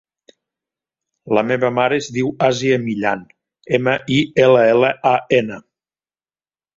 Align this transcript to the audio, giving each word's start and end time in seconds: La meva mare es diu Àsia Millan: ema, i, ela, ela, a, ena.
La 1.37 1.41
meva 1.49 1.69
mare 1.79 1.99
es 2.03 2.07
diu 2.15 2.31
Àsia 2.47 2.79
Millan: 2.85 3.21
ema, 3.79 3.93
i, 4.15 4.17
ela, 4.47 4.65
ela, 4.73 4.89
a, 5.11 5.13
ena. 5.41 5.61